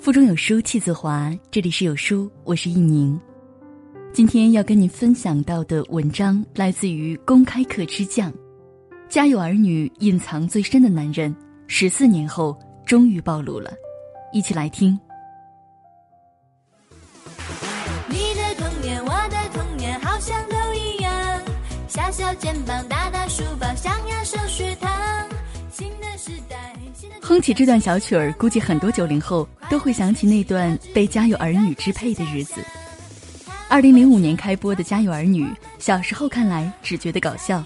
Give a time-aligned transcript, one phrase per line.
[0.00, 3.20] 腹中有书气自华，这里是有书，我是一宁。
[4.12, 8.32] 今天要跟你分享到的文章来自于公开课之将，
[9.08, 11.34] 家有儿女隐藏最深的男人，
[11.66, 12.56] 十四年后
[12.86, 13.72] 终于暴露了，
[14.32, 14.98] 一起来听。
[18.08, 21.42] 你的童年，我的童年，好像都一样，
[21.88, 23.66] 小小肩膀，大大书包，
[27.28, 32.54] 哼起这段小曲儿，估计很多九零后都会想起那段被家有儿女支配的日子。
[33.68, 35.44] 二零零五年开播的《家有儿女》，
[35.78, 37.62] 小时候看来只觉得搞笑，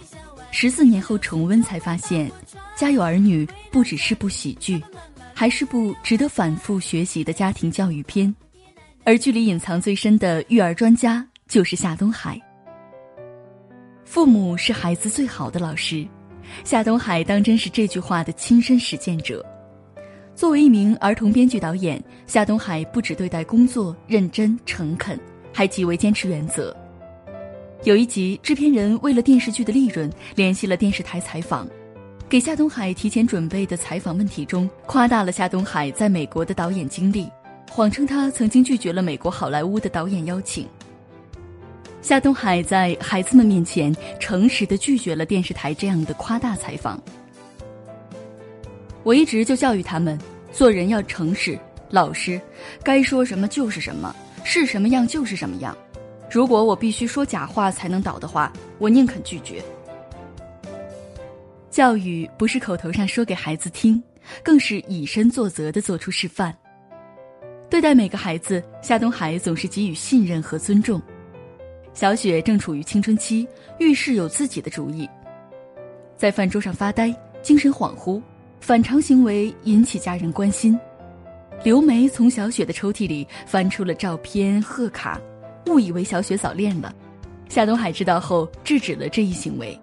[0.51, 2.29] 十四年后重温才发现，
[2.75, 4.83] 《家有儿女》不只是部喜剧，
[5.33, 8.35] 还是部值得反复学习的家庭教育片。
[9.05, 12.37] 而剧里隐藏最深的育儿专家就是夏东海。
[14.05, 16.05] 父母是孩子最好的老师，
[16.65, 19.41] 夏东海当真是这句话的亲身实践者。
[20.43, 25.17] 作为一名儿童编剧导演，夏东海不止对待工作认真诚恳。
[25.53, 26.77] 还极为坚持原则。
[27.85, 31.69] 有一集，制片人为了电视剧的利润，联系了电视台采访，
[32.29, 37.31] 给夏东海提前准备的采访问题中，夸大了夏东海在美国的导演经历，
[37.71, 40.67] 谎称他曾经拒绝了美国好莱坞的导演邀请。
[42.01, 47.01] 夏东海在孩子们面前诚实的拒绝了电视台这样的夸大采访。
[49.05, 50.17] 我一直就教育他们，
[50.53, 51.59] 做人要诚实、
[51.91, 52.41] 老实，
[52.85, 54.15] 该说什么就是什么。
[54.45, 55.77] 是什么样就是什么样，
[56.29, 59.63] 如果我必须说假话才能倒的话，我宁肯拒绝。
[61.71, 64.03] 教育不是口头上说给孩子听，
[64.43, 66.53] 更是以身作则的做出示范。
[67.71, 71.01] 对待每个孩子，夏东海总是给予信任和尊重。
[71.95, 73.47] 小雪正处于青春期，
[73.79, 75.09] 遇事有自己的主意，
[76.17, 78.21] 在饭桌上发呆、精神恍惚、
[78.63, 80.79] 反常行为引起家人关心。
[81.65, 85.21] 刘梅从小雪的抽屉里翻出了照片、贺卡，
[85.67, 86.95] 误以为小雪早恋了。
[87.49, 89.77] 夏东海知道后制止了这一行为。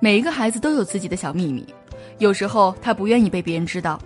[0.00, 1.66] 每一个孩子都有自己的小秘密，
[2.18, 4.00] 有时候他不愿意被别人知道。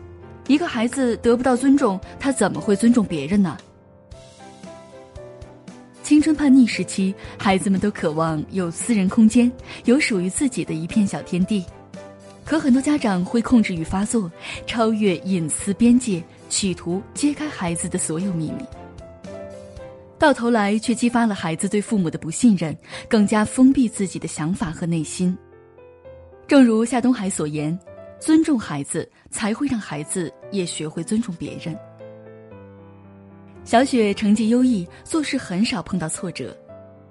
[0.48, 3.56] 一个孩子得不到尊重，他怎么会尊重别人呢？
[6.02, 9.50] 青春叛逆时期，孩子们都渴望有私人空间，
[9.84, 11.64] 有属于自己的一片小天地。
[12.48, 14.32] 可很多家长会控制欲发作，
[14.66, 18.64] 超越隐私边界，企图揭开孩子的所有秘密，
[20.18, 22.74] 到头来却激发了孩子对父母的不信任，
[23.06, 25.36] 更加封闭自己的想法和内心。
[26.46, 27.78] 正如夏东海所言
[28.18, 31.78] ：“尊重孩子，才会让孩子也学会尊重别人。”
[33.62, 36.56] 小雪成绩优异，做事很少碰到挫折。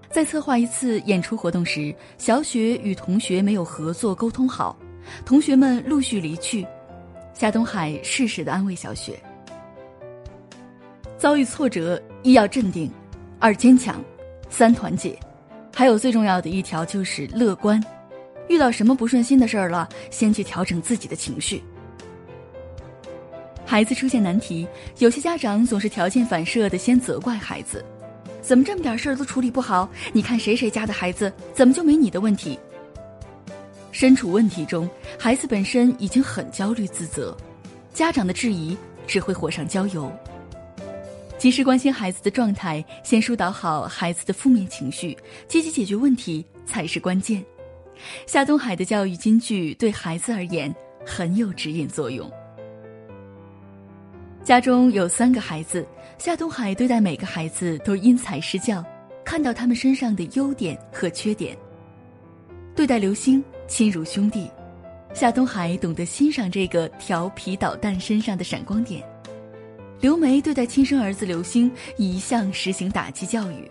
[0.10, 4.76] 在策划一次演出活动时，小雪与同学没有合作沟通好。
[5.26, 6.66] 同学们陆续离去，
[7.34, 9.20] 夏东海适时的安慰小雪：
[11.18, 12.92] 遭遇挫折，一要镇定，
[13.40, 14.04] 二坚强，
[14.50, 15.18] 三团结，
[15.74, 17.84] 还有最重要的一条就是乐观。
[18.48, 21.62] 遇到什么不顺心的事儿了，先去调整自己的情绪。
[23.66, 24.66] 孩子出现难题，
[25.00, 27.84] 有些家长总是条件反射的先责怪孩子：
[28.42, 29.90] 怎么这么点事儿都处理不好？
[30.14, 32.58] 你看谁谁家的孩子，怎么就没你的问题？
[34.00, 34.88] 身处问题中，
[35.18, 37.36] 孩子本身已经很焦虑自责，
[37.96, 38.78] 家长的质疑
[39.08, 40.12] 只会火上浇油。
[41.36, 47.44] 及时关心孩子的状态，先疏导好孩子的负面情绪，积极解决问题才是关键。
[48.28, 50.72] 夏东海的教育金句对孩子而言
[51.04, 52.32] 很有指引作用。
[54.44, 55.84] 家中有三个孩子，
[56.20, 58.86] 夏东海对待每个孩子都因材施教，
[59.26, 61.58] 看到他们身上的优点和缺点。
[62.76, 63.44] 对待刘星。
[63.68, 64.50] 亲如兄弟，
[65.14, 69.04] 夏东海懂得欣赏这个调皮捣蛋身上的闪光点。
[70.00, 73.70] 刘梅对待亲生儿子刘星一向实行打击教育。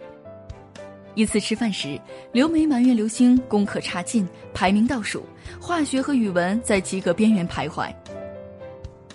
[1.15, 1.99] 一次吃饭时，
[2.31, 5.25] 刘梅埋怨刘星功课差劲，排名倒数，
[5.59, 7.91] 化学和语文在及格边缘徘徊。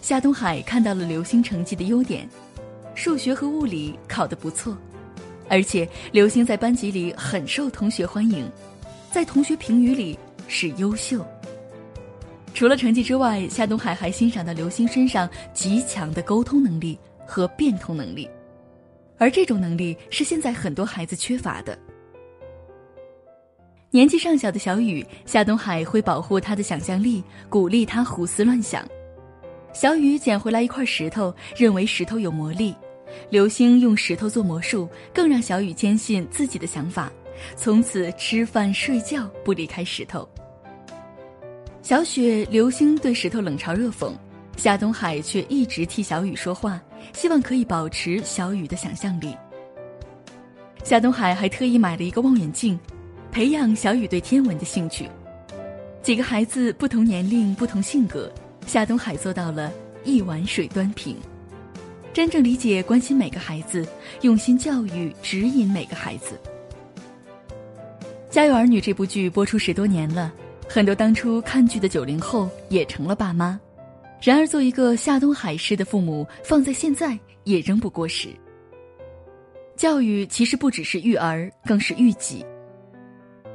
[0.02, 2.28] 夏东海看到了刘星成绩的优点，
[2.96, 4.76] 数学和物理考得不错，
[5.48, 8.50] 而且刘星在班级里很受同学欢迎，
[9.12, 10.18] 在同学评语里。
[10.52, 11.26] 是优秀。
[12.54, 18.30] 除了成绩之外，夏东海还欣赏到刘星身上极强的沟通能力和变通能力，
[19.18, 21.80] 而这种能力是现在很多孩子缺乏的。
[23.90, 28.86] 年纪尚小的小雨，夏东海会保护他的想象力，鼓励他胡思乱想。
[29.74, 32.76] 小雨捡回来一块石头，认为石头有魔力。
[33.30, 37.12] 刘星用石头做魔术，更让小雨坚信自己的想法，
[37.56, 40.28] 从此吃饭睡觉不离开石头。
[41.84, 44.12] 小雪、刘星对石头冷嘲热讽，
[44.56, 46.80] 夏东海却一直替小雨说话，
[47.12, 49.36] 希望可以保持小雨的想象力。
[50.84, 52.80] 夏东海还特意买了一个望远镜，
[53.32, 55.10] 培养小雨对天文的兴趣。
[56.04, 58.32] 几个孩子不同年龄、不同性格，
[58.68, 59.72] 夏东海做到了
[60.04, 61.18] 一碗水端平，
[62.14, 63.88] 真正理解、关心每个孩子，
[64.22, 66.40] 用心教育、指引每个孩子。
[68.34, 70.32] 《家有儿女》这部剧播出十多年了，
[70.74, 73.60] 很多当初看剧的九零后也成了爸妈。
[74.22, 78.30] 然而，做一个夏东海式的父母，放在现在也仍不过时。
[79.76, 82.46] 教育其实不只是育儿，更是育己。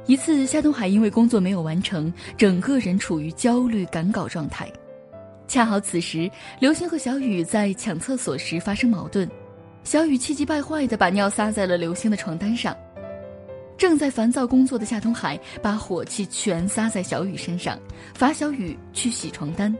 [0.05, 4.71] 一次，夏东海因为工作没有完成，整个人处于焦虑赶稿状态。
[5.47, 6.29] 恰好此时，
[6.59, 9.27] 刘星和小雨在抢厕所时发生矛盾，
[9.83, 12.77] 小雨气急败坏地把尿撒在了刘星的床单上。
[13.77, 17.77] 正在烦躁工作的夏东海把火气全撒在小雨身上，
[18.15, 19.73] 罚小雨去洗床单。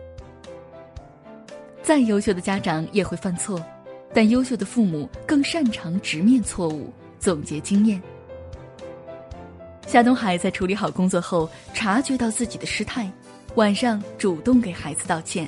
[1.82, 3.60] 再优秀的家长也会犯错，
[4.14, 8.00] 但优秀的父母更擅长直面错误、总结经验。
[9.88, 13.12] 夏东海在处理好工作后，察觉到自己的失态，
[13.56, 15.48] 晚上主动给孩子道歉。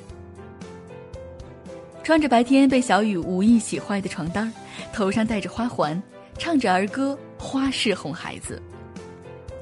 [2.01, 4.51] 穿着白天被小雨无意洗坏的床单，
[4.91, 6.01] 头上戴着花环，
[6.37, 8.61] 唱着儿歌，花式哄孩子。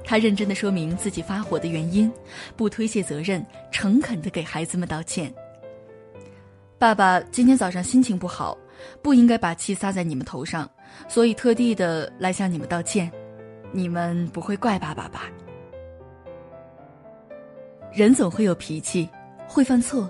[0.04, 2.12] 他认真的说明自己发火的原因，
[2.56, 5.32] 不推卸责任，诚恳的给孩子们道歉。
[6.80, 8.58] 爸爸今天早上心情不好，
[9.02, 10.70] 不应该把气撒在你们头上，
[11.08, 13.12] 所以特地的来向你们道歉。
[13.72, 15.24] 你们不会怪爸爸吧？
[17.92, 19.10] 人总会有脾气，
[19.48, 20.10] 会犯错，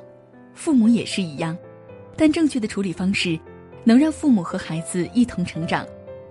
[0.53, 1.57] 父母也是一样。
[2.15, 3.39] 但正确的处理方式，
[3.83, 5.87] 能让父母和孩子一同成长，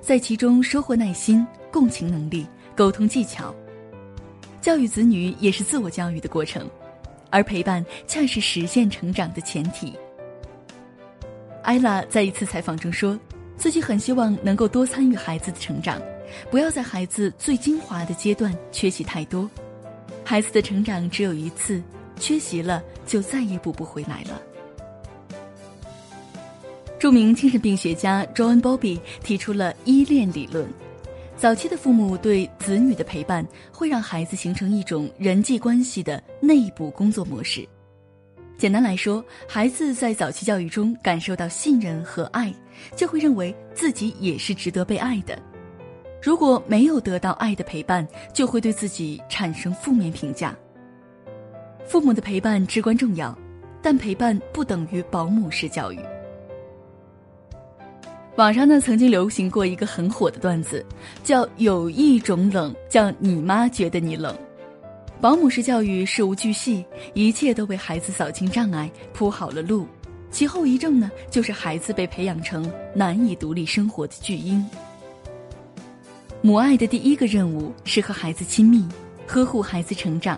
[0.06, 3.52] 在其中收获耐心、共情能力、沟通技巧。
[4.60, 6.64] 教育子女也是自我教育的过程，
[7.28, 9.92] 而陪伴恰是实现成长的前提。
[11.64, 13.18] 艾拉在一次采访中说，
[13.56, 16.00] 自己很希望能够多参与孩子的成长，
[16.52, 19.50] 不要在孩子最精华的阶段缺席太多。
[20.24, 21.82] 孩子的成长只有一次，
[22.20, 24.40] 缺席了就再也补不回来了。
[26.98, 30.66] 著名精神病学家 John Bowlby 提出了依恋理论，
[31.36, 37.68] 早期的父母对子女的陪伴会让孩子形成一种人际关系的内部工作模式。
[38.56, 42.50] 简单来说，孩子在早期教育中感受到信任和爱，
[42.96, 45.38] 就会认为自己也是值得被爱的。
[46.22, 50.56] 如果没有得到爱的陪伴，就会对自己产生负面评价。
[51.86, 53.36] 父母的陪伴至关重要，
[53.82, 55.98] 但陪伴不等于保姆式教育。
[58.36, 60.84] 网上呢曾经流行过一个很火的段子，
[61.24, 64.36] 叫“有一种冷，叫你妈觉得你冷”。
[65.22, 66.84] 保姆式教育事无巨细，
[67.14, 69.86] 一切都为孩子扫清障碍，铺好了路。
[70.30, 74.62] 其后遗症呢，就是孩子被培养成难以独立生活的巨婴。
[76.42, 78.86] 母爱的第一个任务是和孩子亲密，
[79.26, 80.36] 呵护孩子成长；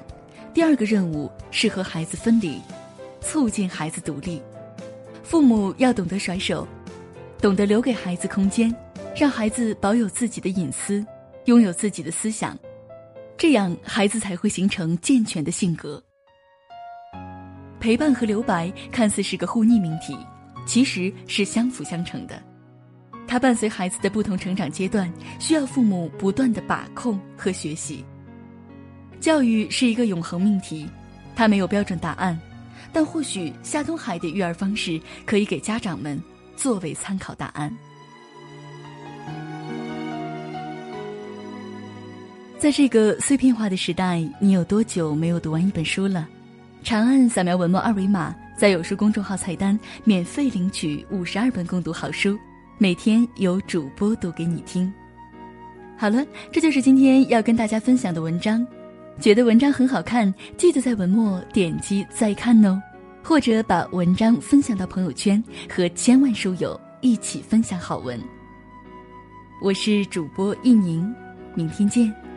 [0.55, 2.61] 第二个任务是和孩子分离，
[3.21, 4.41] 促进孩子独立。
[5.25, 6.67] 父母要懂得甩手，
[7.41, 8.75] 懂得留给孩子空间，
[9.17, 11.07] 让孩子保有自己的隐私，
[11.45, 12.59] 拥有自己的思想。
[13.37, 16.03] 这样，孩子才会形成健全的性格。
[17.79, 20.19] 陪伴和留白看似是个互逆命题，
[20.67, 22.43] 其实是相辅相成的。
[23.29, 28.05] 它伴随孩子的不同成长阶段，需要父母不断的把控和学习。
[29.21, 30.89] 教育是一个永恒命题，
[31.37, 32.37] 它没有标准答案，
[32.93, 36.21] 但或许夏东海的育儿方式可以给家长们
[36.59, 37.73] 作为参考答案。
[42.59, 46.29] 在这个碎片化的时代，你有多久没有读完一本书了？
[46.83, 52.37] 长按扫描文末二维码，在有书公众号菜单免费领取五十二本共读好书，
[52.77, 54.93] 每天有主播读给你听。
[55.97, 58.67] 好了，这就是今天要跟大家分享的文章。
[59.21, 62.81] 觉得文章很好看，记得在文末点击再看哦，
[63.29, 68.19] 或者把文章分享到朋友圈，和千万书友一起分享好文。
[69.61, 71.15] 我是主播一宁，
[71.55, 72.28] 明天见。